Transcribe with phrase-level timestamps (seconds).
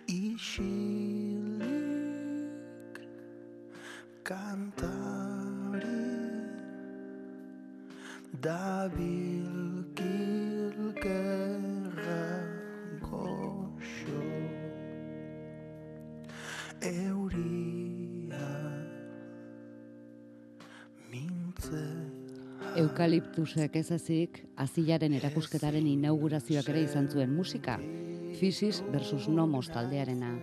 [0.06, 1.66] isilik
[4.22, 5.86] kantari
[8.42, 10.06] dabilkil
[11.02, 12.26] gerra
[13.02, 14.22] goxo
[16.82, 18.50] euria.
[21.10, 21.86] Mintze.
[22.76, 27.80] Eukaliptusek ez ezik, azilaren erakusketaren inaugurazioak ere izan zuen musika.
[28.36, 30.34] Fisis versus Nomos taldearena.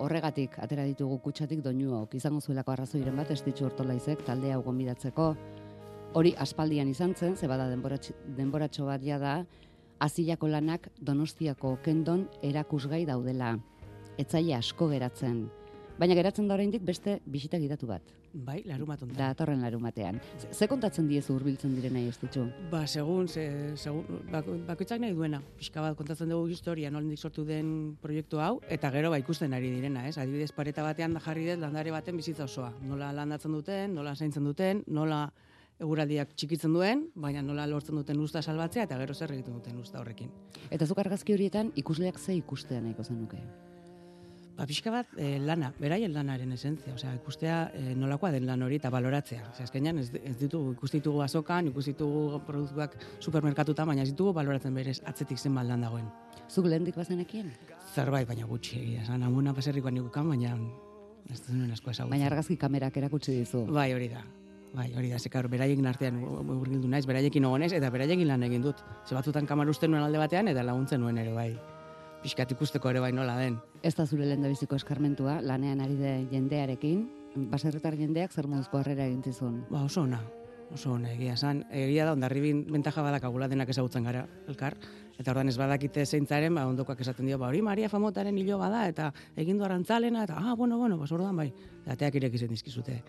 [0.00, 5.26] Horregatik, atera ditugu kutsatik doinuok, izango zuelako arrazoiren bat estitxu hortolaizek taldea gonbidatzeko.
[6.16, 9.34] Hori aspaldian izan zen, ze bada denboratxo, bat da,
[10.00, 13.58] azilako lanak donostiako kendon erakusgai daudela.
[14.16, 15.50] Etzaile asko geratzen.
[15.98, 18.23] Baina geratzen da oraindik beste bisita gidatu bat.
[18.34, 19.14] Bai, larun bat onta.
[19.14, 20.16] Da, atorren larumatean.
[20.40, 22.48] Ze- Ze kontatzen diezu hurbiltzen direnei ez ditzu?
[22.70, 25.40] Ba, segun, ze, segun bako, bakoitzak nahi duena.
[25.56, 29.70] Pixka bat kontatzen dugu historia, nolendik sortu den proiektu hau, eta gero ba ikusten ari
[29.70, 30.18] direna, ez?
[30.18, 32.72] Adibidez, pareta batean da jarri dut landare baten bizitza osoa.
[32.82, 35.28] Nola landatzen duten, nola zaintzen duten, nola
[35.78, 40.00] eguraldiak txikitzen duen, baina nola lortzen duten usta salbatzea, eta gero zer egiten duten usta
[40.00, 40.30] horrekin.
[40.70, 43.38] Eta zuk argazki horietan ikusleak ze ikustea nahiko zenuke.
[44.54, 48.78] Ba, pixka bat, e, lana, beraien lanaren esentzia, osea, ikustea e, nolakoa den lan hori
[48.78, 49.48] eta baloratzea.
[49.50, 54.32] Osea, azkenean ez, ez ditugu, ikusi ditugu azokan, ikusi ditugu produktuak supermerkatuta, baina ez ditugu
[54.36, 56.06] baloratzen berez atzetik zenbat lan dagoen.
[56.46, 57.50] Zuk lehendik bazenekien?
[57.96, 60.54] Zerbait, baina gutxi egia, esan, amuna baserrikoan nikukan, baina
[61.32, 62.14] ez duen asko ezagutzen.
[62.14, 63.66] Baina argazki kamerak erakutsi dizu.
[63.74, 64.22] Bai, hori da.
[64.74, 68.86] Bai, hori da, zekar, beraiekin artean urgildu naiz, beraiekin ogonez, eta beraiekin lan egin dut.
[69.06, 71.52] Ze batzutan kamar usten nuen alde batean, eta laguntzen nuen ere, bai.
[72.24, 73.58] Piskat ikusteko ere bai nola den.
[73.84, 77.02] Ez da zure lehen biziko eskarmentua, lanean ari de jendearekin,
[77.52, 79.58] baserritar jendeak zer moduzko harrera egin zizun.
[79.68, 80.22] Ba, oso ona.
[80.72, 81.60] Oso ona, egia esan.
[81.70, 84.78] Egia da, ondarribin bentaja badakagula denak ezagutzen gara, elkar.
[85.20, 88.86] Eta ordan ez badakite zeintzaren, ba, ondokoak esaten dio, ba, hori Maria Famotaren hilo bada,
[88.88, 91.50] eta egin du arantzalena, eta, ah, bueno, bueno, bas, ordan bai.
[91.84, 93.02] Eta ateak irekizen dizkizute.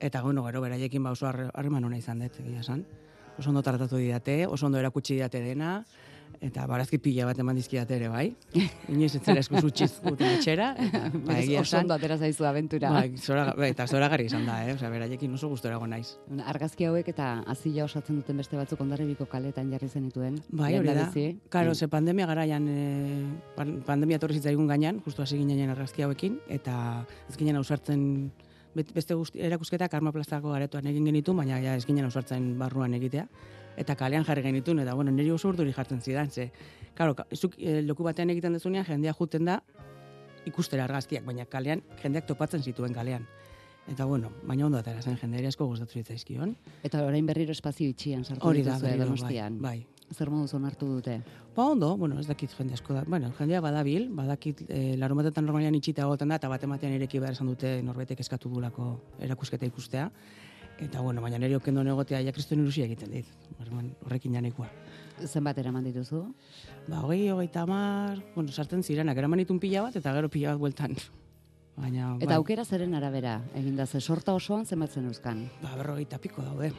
[0.00, 2.82] Eta, bueno, gero, beraiekin ba, oso harre- harreman ona izan dut, egia esan.
[3.38, 5.84] Oso ondo tratatu didate, oso ondo erakutsi didate dena,
[6.40, 8.32] eta barazki pila bat eman dizkidate ere, bai.
[8.92, 10.70] Inoiz ez zela eskuz utxiz guten etxera.
[11.28, 12.90] Ba, egia esan, atera zaizu abentura.
[12.94, 14.74] Bai, zora, bai, eta zoragarri izan da, eh?
[14.76, 16.16] Osea, beraiekin oso gustora naiz.
[16.46, 20.40] Argazki hauek eta azila osatzen duten beste batzuk ondarribiko kaletan jarri zenituen.
[20.50, 21.08] Bai, hori da.
[21.48, 23.24] Karo, ze pandemia garaian, e,
[23.56, 28.30] pan- pandemia torri zitzaigun gainean, justu hasi ginen argazki hauekin, eta ez ginen ausartzen
[28.74, 33.26] beste guzti, erakusketak Arma Plazako garetoan egin genitu, baina ja ez ginen ausartzen barruan egitea.
[33.78, 36.50] Eta kalean jarri genitun, eta bueno, niri oso urduri jartzen zidan, ze,
[36.98, 39.60] karo, ka- zuk e, loku batean egiten dezunean, jendea juten da
[40.46, 43.26] ikustera argazkiak, baina kalean jendeak topatzen zituen kalean.
[43.88, 46.56] Eta bueno, baina ondo atera zen jende asko gustatu zitzaizkion.
[46.84, 49.86] Eta orain berriro espazio itxian sartu Hori da, dituzue berriro, bai, bai.
[50.12, 51.18] Zer moduz onartu dute?
[51.56, 53.04] Ba ondo, bueno, ez dakit jende asko da.
[53.06, 57.36] Bueno, jendea badabil, badakit e, larumatetan normalian itxita egoten da, eta bat ematean ireki behar
[57.36, 60.10] esan dute norbaitek eskatu dulako erakusketa ikustea.
[60.78, 63.30] Eta, bueno, baina nire okendo negotea ja kriston ilusia egiten dit.
[64.06, 64.68] Horrekin janekoa.
[65.26, 66.20] Zenbat eraman dituzu?
[66.86, 70.62] Ba, hogei, hogei tamar, bueno, sartzen zirenak, eraman ditun pila bat, eta gero pila bat
[70.62, 70.94] bueltan.
[71.78, 75.48] Baina, Eta bai, aukera zeren arabera, eginda ze sorta osoan zenbatzen euskan.
[75.62, 76.72] ba, berrogeita piko daude.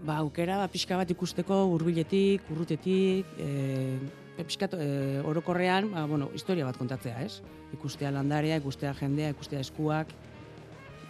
[0.00, 3.98] Ba, aukera, ba, pixka bat ikusteko hurbiletik, urrutetik, e,
[4.40, 7.42] pixkat e, orokorrean, ba, bueno, historia bat kontatzea, ez?
[7.76, 10.12] Ikustea landarea, ikustea jendea, ikustea eskuak,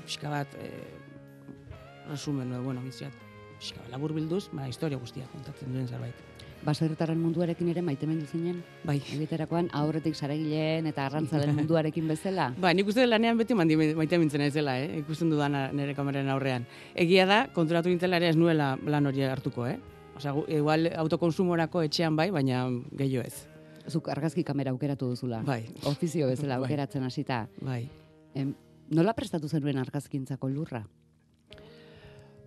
[0.05, 0.71] pixka bat, e,
[2.11, 3.13] resumen, edo, bueno, biziat,
[3.91, 6.15] labur bilduz, ba, historia guztia kontatzen duen zerbait.
[6.63, 8.61] Baserritarren munduarekin ere maitemendu zinen?
[8.87, 9.01] Bai.
[9.01, 12.53] Egiterakoan aurretik saregileen eta arrantzalen munduarekin bezala?
[12.63, 15.01] Ba, nik uste lanean beti mandi maite mintzen ezela, eh?
[15.01, 16.67] ikusten dudana nire kameraren aurrean.
[16.95, 19.75] Egia da, konturatu nintzela ere ez nuela lan hori hartuko, eh?
[20.17, 22.63] Osea, gu- igual autokonsumorako etxean bai, baina
[22.95, 23.49] gehiago ez.
[23.91, 25.43] Zuk argazki kamera aukeratu duzula.
[25.43, 25.65] Bai.
[25.91, 26.69] Ofizio bezala Bai.
[26.69, 27.49] aukeratzen hasita.
[27.61, 27.89] Bai.
[28.39, 28.55] Em,
[28.91, 30.85] nola prestatu zenuen argazkintzako lurra?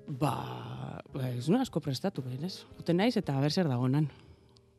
[0.08, 2.66] Ba, ba ez asko prestatu, behin, ez?
[2.78, 4.10] Guten naiz eta ber zer dagonan.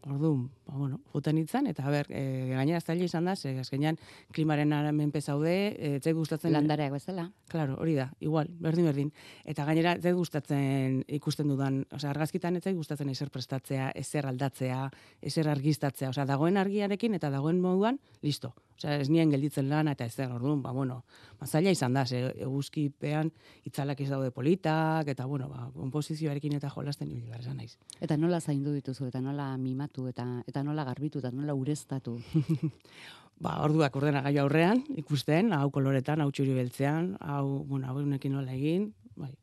[0.07, 3.97] Orduan, ba, bueno, juten nintzen, eta ber, e, gainera zaila izan da, ze azkenean
[4.33, 6.53] klimaren menpe zaude, e, ez gustatzen...
[6.55, 7.25] Landareak bezala.
[7.51, 9.11] Claro, hori da, igual, berdin berdin.
[9.45, 14.85] Eta gainera ez gustatzen ikusten dudan, osea, argazkitan ez gustatzen ezer prestatzea, ezer aldatzea,
[15.21, 18.55] ezer argiztatzea, osea, dagoen argiarekin eta dagoen moduan, listo.
[18.77, 21.01] Osea, ez nien gelditzen lana eta ezer, orduan, ba, bueno,
[21.41, 23.33] ba, zaila izan da, ze eguzkipean
[23.65, 27.79] itzalak ez daude politak, eta, bueno, ba, komposizioarekin eta jolasten ibili naiz.
[28.01, 32.19] Eta nola zaindu dituzu, eta nola mimatu, eta eta nola garbitu, eta nola ureztatu.
[33.43, 38.55] Ba, orduak ordenagailu aurrean, ikusten, hau koloretan, hau txuri beltzean, hau, bueno, hau honekin nola
[38.55, 39.35] egin, bai,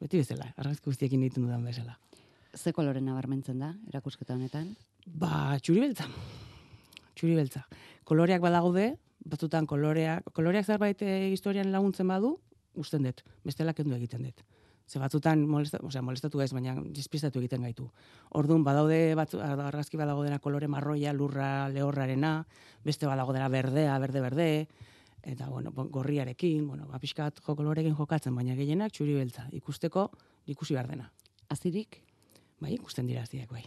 [0.00, 1.98] beti bezala, argazki guztiekin egiten dudan bezala.
[2.56, 4.70] Ze kolore nabarmentzen da, erakusketa honetan?
[5.04, 6.08] Ba, txuri beltza.
[7.12, 7.66] Txuri beltza.
[8.08, 8.94] Koloreak badaude,
[9.28, 12.38] batzutan koloreak, koloreak zerbait eh, historian laguntzen badu,
[12.80, 14.40] usten dut, bestela kendu egiten dut.
[14.88, 17.90] Ze batzutan molesta, osea, molestatu ez, baina despistatu egiten gaitu.
[18.40, 22.32] Orduan badaude batzu, argazki badago dena kolore marroia, lurra, lehorrarena,
[22.84, 24.50] beste badago dena berdea, berde berde,
[25.22, 29.48] eta bueno, gorriarekin, bueno, ba pixkat jo kolorekin jokatzen, baina gehienak txuri beltza.
[29.52, 30.08] Ikusteko
[30.46, 31.12] ikusi behar dena.
[31.52, 32.00] Azirik?
[32.58, 33.66] Bai, ikusten dira aziak, bai.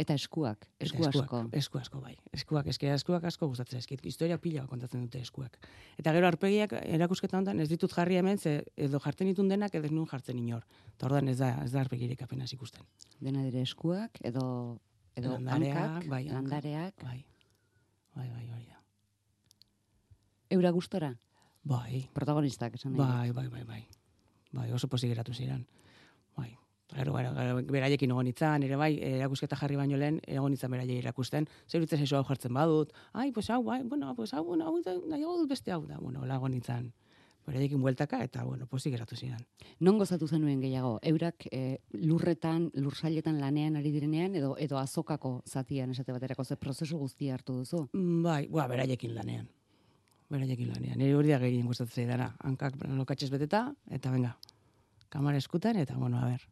[0.00, 1.38] Eta eskuak, esku asko.
[1.52, 2.14] Esku asko, bai.
[2.32, 4.00] Eskuak, eske eskuak asko gustatzen zaizkit.
[4.08, 5.58] Historia pila kontatzen dute eskuak.
[6.00, 9.90] Eta gero arpegiak erakusketa honetan ez ditut jarri hemen, ze edo jartzen ditun denak edo
[9.92, 10.64] nun jartzen inor.
[10.94, 12.86] Eta orduan ez da, ez da arpegirik apenas ikusten.
[13.20, 14.78] Dena dire eskuak, edo,
[15.14, 17.24] edo Landareak, hankak, bai, landareak, Bai.
[18.14, 18.80] Bai, bai, hori da.
[20.50, 21.14] eura gustora,
[21.64, 23.30] Bai, protagonistak esan nahi.
[23.30, 23.86] bai, bai, bai, bai.
[24.52, 25.66] Bai, oso pozik geratu ziren.
[26.36, 26.56] Bai.
[26.92, 30.98] Gero, gero, gero, beraiekin egon itzan, ere bai, erakusketa jarri baino lehen, egon itzan beraiei
[31.00, 34.76] erakusten, zer utzen hau jartzen badut, ai, pues hau, bai, bueno, pues hau, bueno, hau,
[35.08, 36.90] nahiago dut beste hau da, bueno, hola egon itzan,
[37.46, 39.40] beraiekin bueltaka, eta, bueno, pozik geratu ziren.
[39.80, 45.90] Non gozatu zenuen gehiago, eurak eh, lurretan, lursailetan lanean ari direnean, edo edo azokako zatian
[45.96, 47.88] esate baterako, ze prozesu guztia hartu duzu.
[47.92, 49.48] Mm, Bai, ba, beraiekin lanean.
[50.30, 50.98] Beraiekin lanean.
[50.98, 52.34] Nire hori da gehien gustatzen zaidana.
[52.40, 54.36] Hankak lokatxez beteta, eta venga,
[55.08, 56.46] kamara eskutan, eta, bueno, a ber.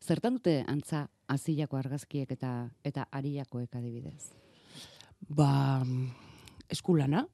[0.00, 4.32] Zertan dute antza azilako argazkiek eta eta ariakoek adibidez?
[5.28, 5.82] Ba,
[6.68, 7.24] eskulana,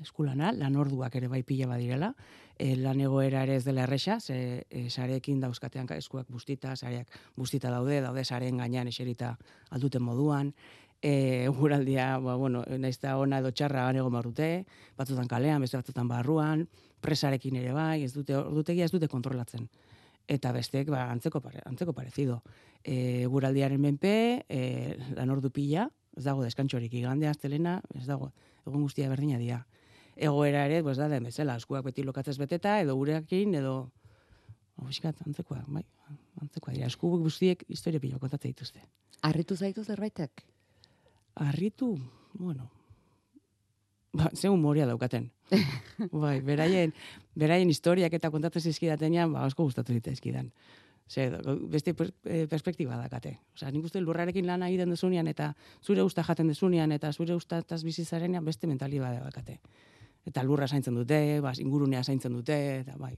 [0.00, 2.12] eskulana, lan orduak ere bai pila badirela,
[2.56, 7.12] e, lan egoera ere ez dela erresa, ze e, sareekin dauzkatean ka- eskuak bustita, sareak
[7.36, 9.36] bustita daude, daude sareen gainean eserita
[9.70, 10.54] alduten moduan,
[11.02, 14.64] e, eguraldia, ba, bueno, naiz eta ona edo txarra han egon barrute,
[14.96, 16.68] batzutan kalean, beste batzutan barruan,
[17.02, 19.68] presarekin ere bai, ez dute, ordutegia ez dute kontrolatzen.
[20.30, 22.42] Eta besteek, ba, antzeko, pare, antzeko parezido.
[22.82, 24.62] E, eguraldiaren menpe, e,
[25.16, 28.30] lan ordu pila, ez dago deskantxorik, igande astelena, ez dago,
[28.66, 29.62] egun guztia berdina dira.
[30.16, 33.76] Egoera ere, pues da, den bezala, eskuak beti lokatzez beteta, edo gurekin, edo,
[34.76, 35.84] hau fiskat, antzekoa, bai,
[36.42, 38.84] antzekoa dira, esku guztiek historia pila kontatzen dituzte.
[39.26, 40.44] Arritu zaitu zerbaitek?
[41.40, 41.96] Arritu,
[42.34, 42.68] bueno,
[44.12, 45.30] ba, ze humoria daukaten.
[46.12, 46.94] bai, beraien,
[47.34, 50.52] beraien historiak eta kontatzen zizkidatenean, ba, asko gustatu zitzaizkidan.
[51.08, 51.28] Ze,
[51.68, 53.34] beste eh, perspektiba dakate.
[53.54, 55.50] Osea, nik uste lurrarekin lana egiten dezunean eta
[55.84, 59.58] zure usta jaten dezunean eta zure ustataz bizi zarenean beste mentalidade dakate.
[60.24, 63.16] Eta lurra zaintzen dute, bas, ingurunea zaintzen dute, eta bai.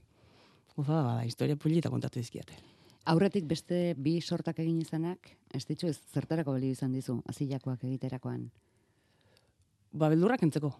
[0.75, 2.57] Gozada bada, historia pulita kontatu dizkiate.
[3.05, 8.49] Aurretik beste bi sortak egin izanak, ez ditzu ez zertarako balio izan dizu, azilakoak egiterakoan.
[9.95, 10.73] Ba, beldurrak entzeko.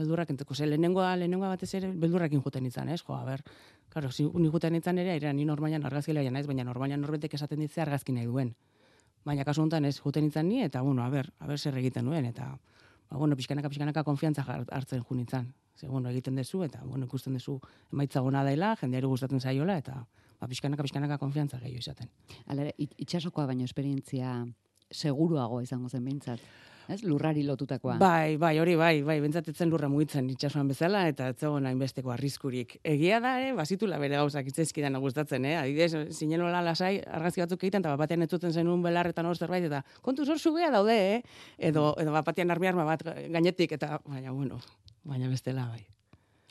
[0.00, 0.54] Beldurrak entzeko.
[0.56, 3.02] Ze, lehenengoa, lehenengoa batez ere, beldurrakin juten izan, ez?
[3.04, 3.42] Jo, a ber,
[3.90, 7.58] Karo, si ni juten izan ere, era ni normalian argazkilaria naiz, baina normalian norbetek esaten
[7.58, 8.52] ditze argazki nahi duen.
[9.26, 12.04] Baina kasu honetan ez juten izan ni eta bueno, a ber, a ber zer egiten
[12.06, 12.52] nuen eta
[13.10, 15.50] ba bueno, pixkanaka pixkanaka konfiantza hartzen jun nintzen.
[15.74, 17.58] Ze bueno, egiten dezu eta bueno, ikusten dezu
[17.92, 20.06] emaitza gona dela, jendeari gustatzen zaiola eta
[20.40, 22.08] ba pixkanaka pixkanaka konfiantza gehiago izaten.
[22.46, 24.46] Hala ere, it- itsasokoa baino esperientzia
[24.88, 26.38] seguruago izango zen behintzat.
[26.90, 27.94] Ez, lurrari lotutakoa.
[28.00, 32.76] Bai, bai, hori bai, bai, bentsatetzen lurra mugitzen itsasoan bezala eta ez zegoen hainbesteko arriskurik.
[32.82, 35.54] Egia da, eh, bazitula bere gauzak itzaizkidan gustatzen, eh?
[35.60, 40.26] Adibidez, zinenola lasai argazki batzuk egiten eta batean etzuten zenun belarretan hor zerbait eta kontu
[40.26, 41.22] zor sugea daude, eh?
[41.70, 44.58] Edo edo batean armi arma bat gainetik eta baina bueno,
[45.04, 45.84] baina bestela bai.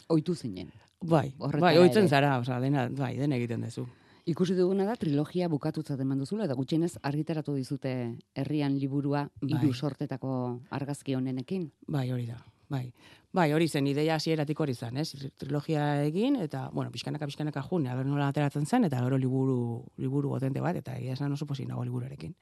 [0.08, 0.72] Oitu zinen.
[1.01, 2.10] Bai, Horretara bai, oitzen ere.
[2.10, 3.86] zara, osea, dena, bai, dena egiten duzu.
[4.29, 7.91] Ikusi duguna da trilogia bukatutzat eman duzula eta gutxienez argitaratu dizute
[8.38, 9.74] herrian liburua hiru Bai.
[9.74, 10.33] sortetako
[10.69, 11.63] argazki honenekin.
[11.88, 12.38] Bai, hori da.
[12.69, 12.91] Bai.
[13.33, 15.31] Bai, hori zen, ideia hasieratik hori zen, ez?
[15.41, 19.57] Trilogia egin, eta, bueno, pixkanaka, pixkanaka jun, aber nola ateratzen zen, eta gero liburu,
[19.98, 22.36] liburu gotente bat, eta egia esan oso posi nago liburuarekin.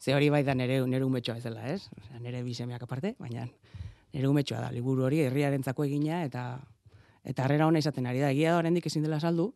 [0.00, 1.90] Ze hori bai da nere, nere umetxoa ez dela, ez?
[2.00, 3.44] Osea, nere bisemeak aparte, baina
[4.14, 6.48] nere umetxoa da, liburu hori herriarentzako egina, eta
[7.24, 8.32] eta harrera ona izaten ari da.
[8.32, 9.50] Egia da oraindik ezin dela saldu,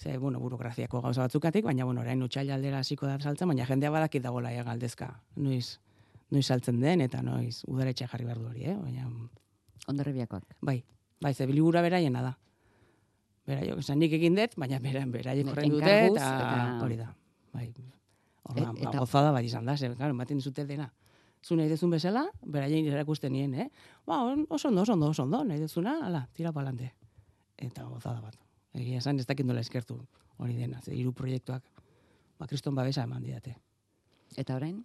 [0.00, 3.90] Ze, bueno, burokraziako gauza batzukatik, baina, bueno, orain utxaila aldera hasiko da saltzen, baina jendea
[3.92, 5.10] badakit dagoela ja galdezka.
[5.36, 5.74] Noiz,
[6.32, 8.76] noiz saltzen den, eta noiz udaretxe jarri behar du hori, eh?
[8.80, 9.10] Baina,
[9.92, 10.56] Ondarribiakoak.
[10.62, 10.78] bai,
[11.20, 12.38] bai, ze bilibura beraiena da.
[13.46, 16.30] Beraiok, esan nik egin dut, baina bera, beraiek horren dute, eta,
[16.84, 17.14] hori da.
[17.52, 17.72] Bai,
[18.50, 20.92] Orduan, Et- ba, eta- gozada bai izan da, ze, claro, ematen dizute dena.
[21.42, 23.70] Zu nahi dezun bezala, beraien erakusten nien, eh?
[24.06, 26.94] Ba, oso ondo, oso ondo, oso ondo, nahi dezuna, ala, tira palante.
[27.56, 28.36] Eta gozada bat.
[28.74, 29.98] Egia esan ez dakit nola eskertu
[30.40, 31.64] hori dena, ze hiru proiektuak,
[32.38, 33.56] ba, kriston babesa eman didate.
[34.38, 34.80] Eta orain?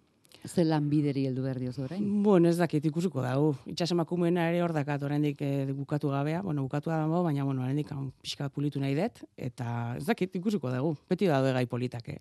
[0.46, 2.04] Ze lanbideri heldu behar diozu orain?
[2.22, 3.54] Bueno, ez dakit ikusiko dago.
[3.66, 6.42] Itxas emakumeena ere hor dakat, oraindik eh, bukatu gabea.
[6.42, 7.90] Bueno, bukatu dago, baina bueno, oraindik
[8.22, 10.94] pixka pulitu nahi dut eta ez dakit ikusiko dago.
[11.08, 12.20] Beti daude gai politak, eh.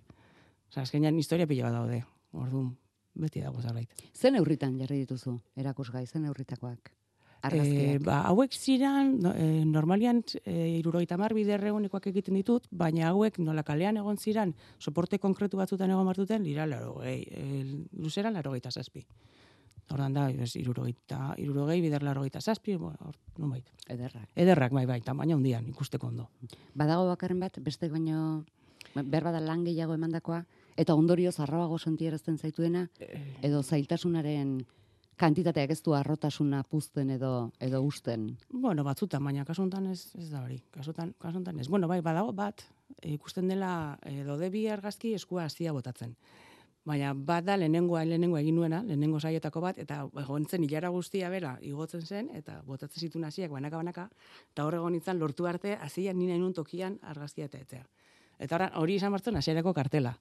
[0.71, 2.03] Osea, azkenean historia pila bat daude.
[2.33, 2.71] Orduan,
[3.13, 4.05] beti dago zerbait.
[4.13, 6.93] Ze neurritan jarri dituzu erakusgai, ze neurritakoak?
[7.53, 13.37] E, ba, hauek ziren, no, e, normalian e, irurogeita mar biderreunikoak egiten ditut, baina hauek
[13.43, 17.63] nola kalean egon ziren, soporte konkretu batzutan egon martuten, lira laro gehi, e,
[18.01, 19.05] luzeran laro gehieta zazpi.
[19.93, 23.69] Hordan da, ez, irurogeita, irurogei bider laro gehieta zazpi, bueno, hor, nonbait.
[23.85, 24.31] Ederrak.
[24.33, 26.29] Ederrak, bai, bai, tamaina hundian, ikusteko ondo.
[26.73, 28.43] Badago bakarren bat, beste baino
[28.95, 30.45] behar bada lan gehiago emandakoa,
[30.79, 32.87] eta ondorioz arroago sentierazten zaituena,
[33.43, 34.57] edo zailtasunaren
[35.17, 38.27] kantitateak ez du arrotasuna puzten edo edo usten.
[38.49, 40.59] Bueno, batzutan, baina kasu honetan ez, ez da hori.
[40.71, 41.67] Kasutan, kasu honetan ez.
[41.69, 42.65] Bueno, bai, badago bat,
[43.01, 46.15] e, ikusten dela edo de bi argazki eskua hasia botatzen.
[46.85, 51.31] Baina bat da lehenengoa lehenengoa egin nuena, lehenengo saietako bat, eta egon zen hilara guztia
[51.33, 54.09] bera igotzen zen, eta botatzen zituen hasiak banaka banaka,
[54.51, 57.87] eta hor egon nintzen lortu arte, hasia ni nahi nun tokian argazkia eta etzea.
[58.37, 60.13] Eta hori izan martzen hasierako kartela.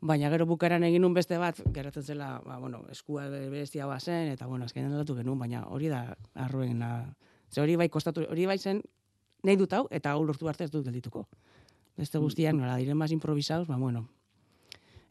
[0.00, 4.46] Baina gero bukaran egin nun beste bat, geratzen zela, ba, bueno, eskua berezia zen, eta
[4.46, 7.14] bueno, azkenean aldatu genuen, baina hori da arruena.
[7.50, 8.82] Ze hori bai kostatu, hori bai zen
[9.44, 11.26] nahi dut hau, eta hau lortu arte ez dut geldituko.
[11.96, 14.08] Beste guztiak, nola, diren mas improvisados, ba, bueno.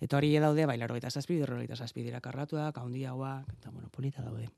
[0.01, 3.89] Eta hori daude, bai, laro eta zazpi, derro eta zazpi dira karratuak, haundiagoak, eta bueno,
[3.89, 4.49] polita daude.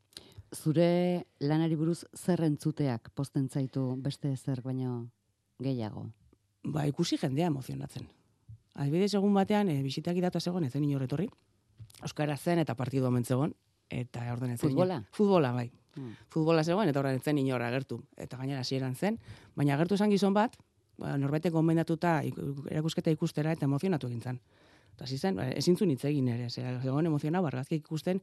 [0.56, 5.10] Zure lanari buruz zer entzuteak posten zaitu beste zer baino
[5.60, 6.08] gehiago.
[6.64, 8.08] Ba, ikusi jendea emozionatzen.
[8.74, 11.28] Adibidez, egun batean, e, bisitak idatu zegoen, ezen inor etorri.
[12.02, 13.54] Euskara zen eta partidu omen zegoen.
[13.92, 14.70] Eta orden ezen.
[14.70, 15.02] Futbola?
[15.12, 15.70] Futbola, bai.
[15.98, 16.14] Hmm.
[16.32, 18.00] Futbola zegoen, eta horren etzen inor agertu.
[18.16, 19.20] Eta gainera hasieran zen.
[19.56, 20.56] Baina agertu zen gizon bat,
[20.98, 24.40] ba, norbete gomendatuta erakusketa ikustera eta emozionatu egin zen.
[24.96, 28.22] Eta hasi zen, ba, ezin zuen hitz egin ere, zera, zegoen emozionatu, argazkiak ikusten,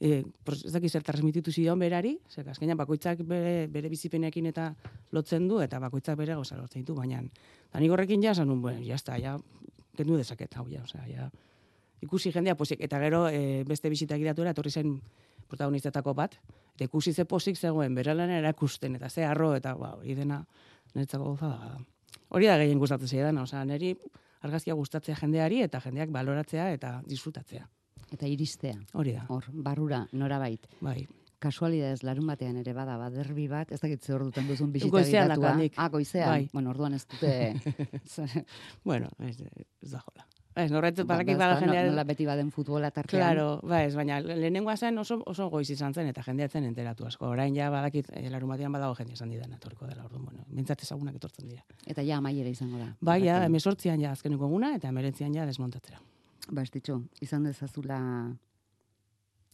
[0.00, 0.22] e,
[0.54, 4.70] ez dakit zer transmititu zion berari, zer, azkenean bakoitzak bere, bere bizipenekin eta
[5.12, 7.20] lotzen du, eta bakoitzak bere gauza lortzen ditu, baina,
[7.68, 9.36] eta nik horrekin ja, zanun, bueno, ya está, ja,
[10.00, 11.28] kendu dezaket, hau, ja, osea, ja,
[12.04, 14.96] ikusi jendea posik, eta gero e, beste bisitak idatura, etorri zen
[15.50, 16.38] protagonistetako bat,
[16.74, 20.40] eta ikusi ze posik zegoen, bere lana erakusten, eta ze arro, eta ba, hori dena,
[20.94, 21.76] niretzako gauza da.
[22.30, 23.94] Hori da gehien gustatzen zaidana, osea, niri
[24.46, 27.66] argazkia gustatzea jendeari, eta jendeak baloratzea eta disfrutatzea.
[28.10, 28.78] Eta iristea.
[28.98, 30.66] Hori da, Hor, barrura, norabait.
[30.80, 31.06] bai.
[31.40, 35.56] Kasualidadez larun batean ere bada, baderbi bat, ez dakit ze hor duten duzun bisita dakat
[35.56, 35.78] nik.
[35.80, 36.28] Ah, goizean.
[36.28, 36.50] Bai.
[36.52, 37.54] Bueno, orduan ez dute...
[38.84, 39.38] Bueno, ez,
[39.80, 40.26] ez da jola.
[40.54, 41.84] Ez, norretzet Ba, badakit ba, bada ez jendea...
[41.88, 43.22] Nola beti baden futbola tartean.
[43.22, 47.06] Claro, ba ez, baina lehenengoa zen oso, oso goiz izan zen, eta jendea zen enteratu
[47.06, 47.28] asko.
[47.30, 50.82] Orain ja badakit, e, larun batean badago jende esan didan, etorriko dela, orduan, bueno, bintzat
[50.82, 51.62] ezagunak etortzen dira.
[51.86, 52.90] Eta ja amaiera izango da.
[53.00, 56.02] Bai, ja, emesortzian ja azkeneko eguna, eta emeretzian ja desmontatzera.
[56.50, 58.00] Ba, estitxo, izan dezazula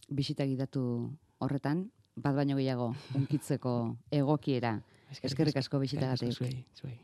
[0.09, 0.83] bisita gidatu
[1.39, 3.73] horretan, bat baino gehiago unkitzeko
[4.11, 4.77] egokiera.
[5.11, 6.33] Eskerrik asko bisitagatik.
[6.35, 6.97] Zuei, zuei.